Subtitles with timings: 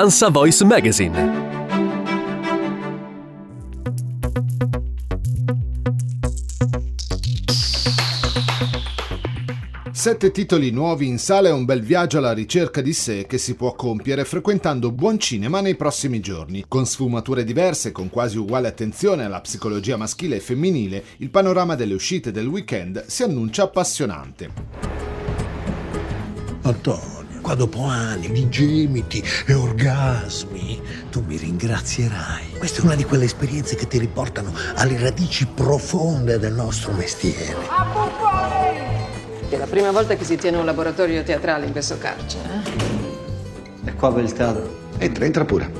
[0.00, 1.48] ANSA Voice Magazine.
[9.92, 13.54] Sette titoli nuovi in sala e un bel viaggio alla ricerca di sé che si
[13.54, 16.64] può compiere frequentando buon cinema nei prossimi giorni.
[16.66, 21.74] Con sfumature diverse e con quasi uguale attenzione alla psicologia maschile e femminile, il panorama
[21.74, 24.48] delle uscite del weekend si annuncia appassionante.
[26.62, 27.09] Antonio,
[27.40, 30.80] qua dopo anni di gemiti e orgasmi,
[31.10, 32.58] tu mi ringrazierai.
[32.58, 37.56] Questa è una di quelle esperienze che ti riportano alle radici profonde del nostro mestiere.
[39.48, 42.62] È la prima volta che si tiene un laboratorio teatrale in questo carcere.
[43.84, 43.88] Eh?
[43.88, 44.78] E qua Beltado.
[44.98, 45.70] Entra, entra pure.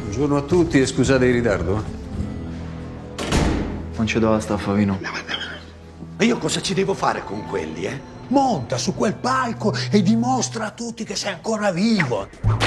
[0.00, 1.84] Buongiorno a tutti e scusate il ritardo.
[3.96, 4.98] Non ci do la staffa, Vino.
[6.18, 8.14] Ma io cosa ci devo fare con quelli, eh?
[8.28, 12.65] Monta su quel palco e dimostra a tutti che sei ancora vivo.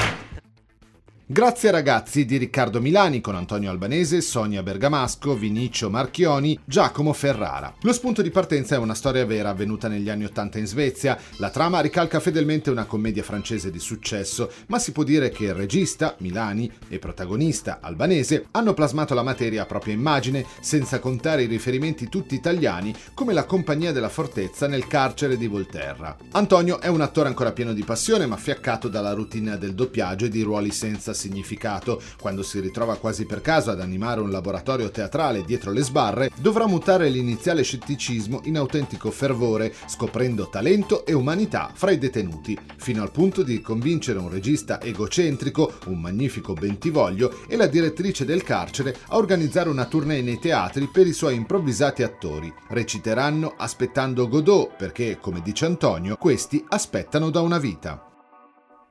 [1.32, 7.72] Grazie ragazzi di Riccardo Milani con Antonio Albanese, Sonia Bergamasco, Vinicio Marchioni, Giacomo Ferrara.
[7.82, 11.16] Lo spunto di partenza è una storia vera avvenuta negli anni Ottanta in Svezia.
[11.36, 15.54] La trama ricalca fedelmente una commedia francese di successo, ma si può dire che il
[15.54, 21.46] regista, Milani, e protagonista, Albanese, hanno plasmato la materia a propria immagine, senza contare i
[21.46, 26.16] riferimenti tutti italiani, come la compagnia della fortezza nel carcere di Volterra.
[26.32, 30.28] Antonio è un attore ancora pieno di passione, ma fiaccato dalla routine del doppiaggio e
[30.28, 32.00] di ruoli senza significato.
[32.18, 36.66] Quando si ritrova quasi per caso ad animare un laboratorio teatrale dietro le sbarre, dovrà
[36.66, 43.10] mutare l'iniziale scetticismo in autentico fervore, scoprendo talento e umanità fra i detenuti, fino al
[43.10, 49.16] punto di convincere un regista egocentrico, un magnifico bentivoglio e la direttrice del carcere a
[49.16, 52.52] organizzare una tournée nei teatri per i suoi improvvisati attori.
[52.68, 58.04] Reciteranno aspettando Godot perché, come dice Antonio, questi aspettano da una vita.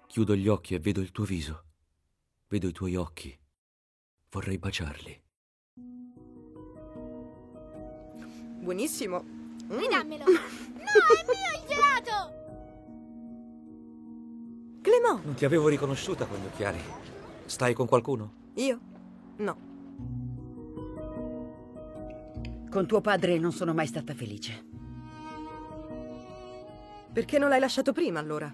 [0.07, 1.69] Chiudo gli occhi e vedo il tuo viso.
[2.51, 3.39] Vedo i tuoi occhi.
[4.31, 5.21] Vorrei baciarli.
[8.63, 9.21] Buonissimo.
[9.21, 9.89] Mm.
[9.91, 10.23] Dammelo.
[10.25, 12.38] no, è mio il gelato!
[14.81, 15.25] Clément.
[15.25, 16.79] Non ti avevo riconosciuta con gli occhiali.
[17.45, 18.33] Stai con qualcuno?
[18.55, 18.79] Io?
[19.38, 19.57] No.
[22.71, 24.65] Con tuo padre non sono mai stata felice.
[27.13, 28.51] Perché non l'hai lasciato prima allora?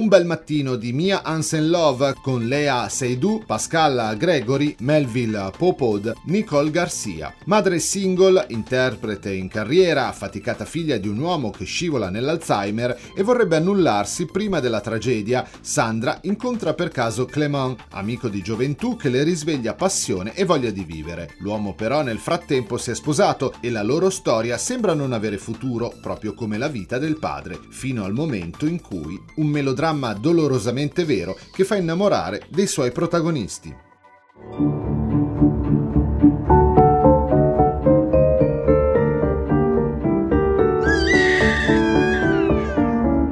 [0.00, 6.70] Un bel mattino di Mia Hansen Love con Lea Seydoux, Pascal Gregory, Melville Popod, Nicole
[6.70, 7.34] Garcia.
[7.44, 13.56] Madre single, interprete in carriera, affaticata figlia di un uomo che scivola nell'Alzheimer e vorrebbe
[13.56, 19.74] annullarsi prima della tragedia, Sandra incontra per caso Clément, amico di gioventù che le risveglia
[19.74, 21.34] passione e voglia di vivere.
[21.40, 25.92] L'uomo però nel frattempo si è sposato e la loro storia sembra non avere futuro,
[26.00, 31.36] proprio come la vita del padre, fino al momento in cui un melodramma dolorosamente vero
[31.52, 33.74] che fa innamorare dei suoi protagonisti.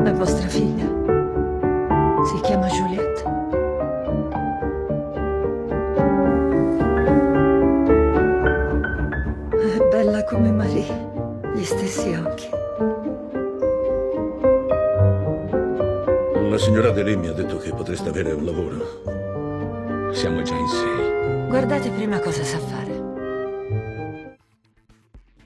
[0.04, 0.87] È vostra figlia.
[17.78, 20.12] Potreste avere un lavoro.
[20.12, 21.46] Siamo già in sei.
[21.46, 22.87] Guardate prima cosa sa fare.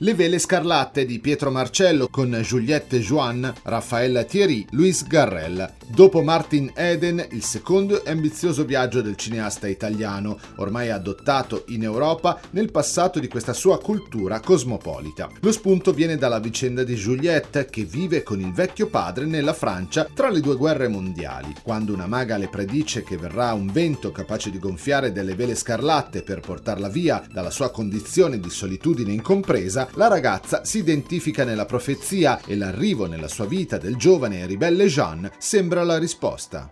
[0.02, 5.74] Le vele scarlatte di Pietro Marcello con Juliette Joan, Raffaella Thierry, Luis Garrel.
[5.86, 12.40] Dopo Martin Eden, il secondo e ambizioso viaggio del cineasta italiano, ormai adottato in Europa
[12.50, 15.30] nel passato di questa sua cultura cosmopolita.
[15.38, 20.08] Lo spunto viene dalla vicenda di Juliette, che vive con il vecchio padre nella Francia
[20.12, 21.54] tra le due guerre mondiali.
[21.62, 26.22] Quando una maga le predice che verrà un vento capace di gonfiare delle vele scarlatte
[26.22, 32.40] per portarla via dalla sua condizione di solitudine incompresa, la ragazza si identifica nella profezia
[32.46, 36.70] e l'arrivo nella sua vita del giovane e ribelle Jean sembra la risposta.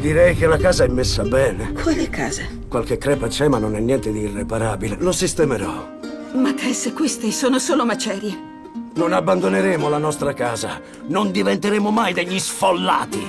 [0.00, 1.72] Direi che la casa è messa bene.
[1.72, 2.42] Quale casa?
[2.68, 4.96] Qualche crepa c'è, ma non è niente di irreparabile.
[4.98, 5.98] Lo sistemerò.
[6.34, 8.48] Ma Tess, queste sono solo macerie.
[8.94, 10.80] Non abbandoneremo la nostra casa.
[11.08, 13.26] Non diventeremo mai degli sfollati.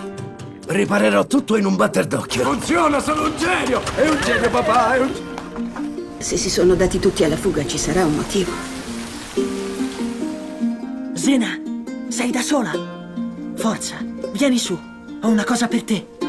[0.68, 2.44] Riparerò tutto in un batter d'occhio.
[2.44, 3.81] Funziona, sono un genio!
[3.95, 5.12] È un genio, papà, è un...
[6.21, 8.51] Se si sono dati tutti alla fuga ci sarà un motivo.
[11.13, 11.59] Zena,
[12.09, 12.71] sei da sola?
[13.56, 13.97] Forza,
[14.33, 14.79] vieni su.
[15.21, 16.20] Ho una cosa per te.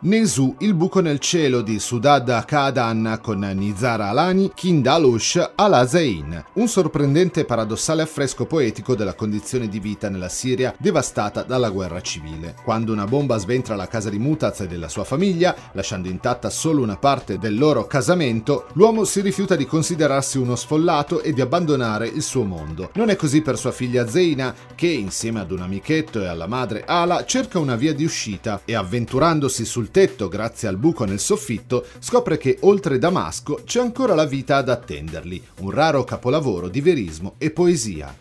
[0.00, 7.40] Nesu, il buco nel cielo di Sudad Kaadan con Nizar Alani, Kindalosh Alazain, un sorprendente
[7.40, 12.54] e paradossale affresco poetico della condizione di vita nella Siria devastata dalla guerra civile.
[12.62, 16.80] Quando una bomba sventra la casa di Mutaz e della sua famiglia, lasciando intatta solo
[16.80, 22.06] una parte del loro casamento, l'uomo si rifiuta di considerarsi uno sfollato e di abbandonare
[22.06, 22.92] il suo mondo.
[22.94, 26.84] Non è così per sua figlia Zeina, che insieme ad un amichetto e alla madre
[26.86, 31.86] Ala cerca una via di uscita e avventurandosi sul tetto grazie al buco nel soffitto,
[31.98, 37.34] scopre che oltre Damasco c'è ancora la vita ad attenderli, un raro capolavoro di verismo
[37.38, 38.14] e poesia.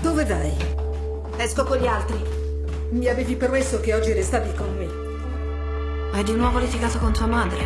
[0.00, 0.52] Dove vai?
[1.36, 2.22] Esco con gli altri.
[2.90, 6.16] Mi avevi promesso che oggi restavi con me.
[6.16, 7.58] Hai di nuovo litigato con tua madre.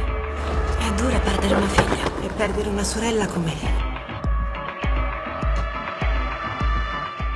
[0.78, 3.90] È dura perdere una figlia e perdere una sorella come me.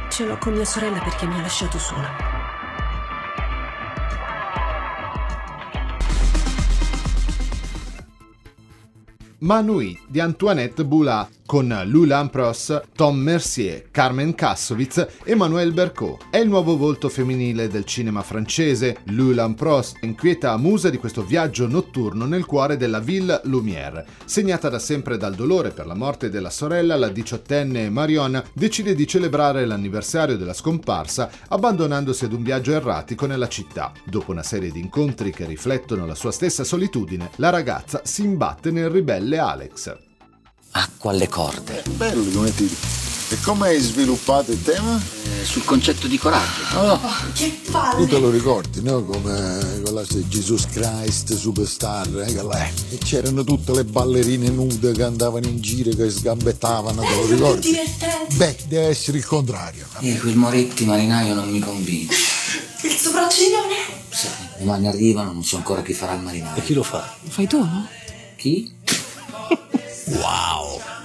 [0.08, 2.35] Ce l'ho con mia sorella perché mi ha lasciato sola.
[9.40, 16.26] Manui di Antoinette Boulard con Lou Lampros, Tom Mercier, Carmen Kassovitz e Manuel Bercot.
[16.28, 18.98] È il nuovo volto femminile del cinema francese.
[19.04, 24.04] Lou Lampros inquieta musa di questo viaggio notturno nel cuore della Ville Lumière.
[24.24, 29.06] Segnata da sempre dal dolore per la morte della sorella, la diciottenne Marion decide di
[29.06, 33.92] celebrare l'anniversario della scomparsa abbandonandosi ad un viaggio erratico nella città.
[34.04, 38.72] Dopo una serie di incontri che riflettono la sua stessa solitudine, la ragazza si imbatte
[38.72, 39.96] nel ribelle Alex.
[40.78, 41.82] Acqua alle corde.
[41.96, 42.68] Bello, come ti
[43.28, 45.00] E come hai sviluppato il tema?
[45.40, 46.62] Eh, sul concetto di coraggio.
[46.78, 47.00] Oh,
[47.32, 48.04] che palle!
[48.04, 49.02] Tu te lo ricordi, no?
[49.02, 52.68] Come quella di Jesus Christ Superstar, eh, che là.
[52.90, 57.70] E c'erano tutte le ballerine nude che andavano in giro, che sgambettavano, te lo ricordi?
[57.70, 58.34] divertente!
[58.36, 59.86] Beh, deve essere il contrario.
[60.00, 62.14] Eh, quel Moretti marinaio non mi convince.
[62.82, 63.74] Il sopracciglione!
[64.10, 66.56] Sai, domani arrivano, non so ancora chi farà il marinaio.
[66.56, 67.16] E chi lo fa?
[67.22, 67.88] Lo fai tu, no?
[68.36, 68.74] Chi?
[70.08, 70.45] Wow!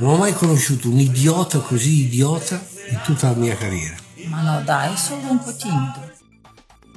[0.01, 2.59] Non ho mai conosciuto un idiota così idiota
[2.89, 3.95] in tutta la mia carriera.
[4.25, 6.10] Ma no, dai, è solo un po' timido.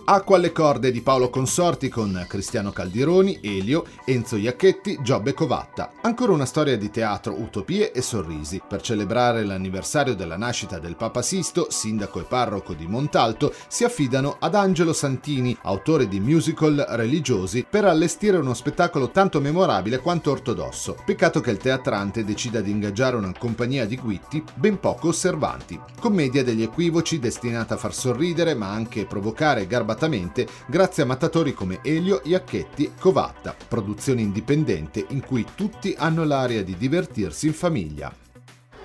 [0.06, 5.92] Acqua alle corde di Paolo Consorti con Cristiano Caldironi, Elio, Enzo Iacchetti, Giobbe Covatta.
[6.02, 8.60] Ancora una storia di teatro, utopie e sorrisi.
[8.68, 14.36] Per celebrare l'anniversario della nascita del Papa Sisto, sindaco e parroco di Montalto, si affidano
[14.40, 20.98] ad Angelo Santini, autore di musical religiosi, per allestire uno spettacolo tanto memorabile quanto ortodosso.
[21.02, 25.80] Peccato che il teatrante decida di ingaggiare una compagnia di guitti ben poco osservanti.
[25.98, 31.78] Commedia degli equivoci destinata a far sorridere ma anche provocare garbatamente grazie a mattatori come
[31.82, 38.12] Elio, Iacchetti e Covatta, produzione indipendente in cui tutti hanno l'aria di divertirsi in famiglia.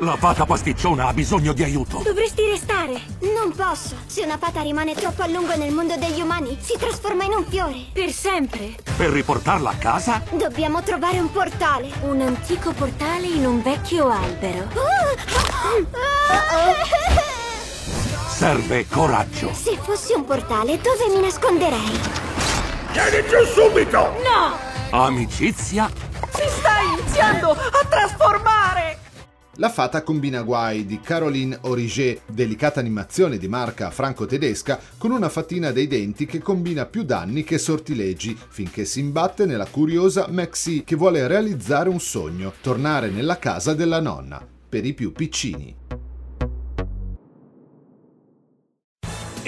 [0.01, 2.01] La fata pasticciona ha bisogno di aiuto.
[2.01, 3.01] Dovresti restare.
[3.35, 3.95] Non posso.
[4.05, 7.43] Se una fata rimane troppo a lungo nel mondo degli umani, si trasforma in un
[7.43, 7.87] fiore.
[7.91, 8.75] Per sempre.
[8.95, 10.23] Per riportarla a casa?
[10.31, 11.89] Dobbiamo trovare un portale.
[12.03, 14.69] Un antico portale in un vecchio albero.
[18.49, 19.53] Serve coraggio.
[19.53, 21.99] Se fossi un portale, dove mi nasconderei?
[22.91, 23.99] Vieni giù subito!
[23.99, 24.57] No!
[24.89, 25.87] Amicizia?
[26.31, 28.97] Si sta iniziando a trasformare!
[29.57, 35.69] La fata combina guai di Caroline Origet, delicata animazione di marca franco-tedesca, con una fatina
[35.69, 40.95] dei denti che combina più danni che sortilegi, finché si imbatte nella curiosa Maxi che
[40.95, 45.78] vuole realizzare un sogno, tornare nella casa della nonna, per i più piccini.